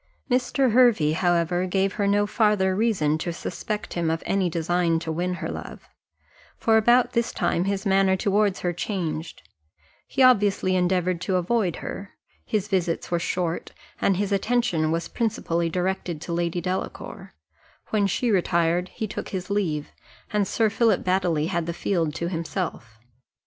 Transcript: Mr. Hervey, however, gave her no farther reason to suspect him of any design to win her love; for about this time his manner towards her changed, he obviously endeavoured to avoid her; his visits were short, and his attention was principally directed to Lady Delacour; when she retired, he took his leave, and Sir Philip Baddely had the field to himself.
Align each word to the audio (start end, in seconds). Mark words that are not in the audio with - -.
Mr. 0.31 0.71
Hervey, 0.71 1.11
however, 1.11 1.67
gave 1.67 1.93
her 1.93 2.07
no 2.07 2.25
farther 2.25 2.75
reason 2.75 3.19
to 3.19 3.31
suspect 3.31 3.93
him 3.93 4.09
of 4.09 4.23
any 4.25 4.49
design 4.49 4.97
to 4.97 5.11
win 5.11 5.35
her 5.35 5.47
love; 5.51 5.87
for 6.57 6.75
about 6.77 7.11
this 7.11 7.31
time 7.31 7.65
his 7.65 7.85
manner 7.85 8.15
towards 8.17 8.61
her 8.61 8.73
changed, 8.73 9.47
he 10.07 10.23
obviously 10.23 10.75
endeavoured 10.75 11.21
to 11.21 11.35
avoid 11.35 11.75
her; 11.85 12.15
his 12.43 12.67
visits 12.67 13.11
were 13.11 13.19
short, 13.19 13.73
and 14.01 14.17
his 14.17 14.31
attention 14.31 14.89
was 14.91 15.07
principally 15.07 15.69
directed 15.69 16.19
to 16.19 16.33
Lady 16.33 16.61
Delacour; 16.61 17.35
when 17.91 18.07
she 18.07 18.31
retired, 18.31 18.89
he 18.95 19.05
took 19.05 19.29
his 19.29 19.51
leave, 19.51 19.91
and 20.33 20.47
Sir 20.47 20.71
Philip 20.71 21.03
Baddely 21.03 21.45
had 21.49 21.67
the 21.67 21.75
field 21.77 22.15
to 22.15 22.27
himself. 22.27 22.97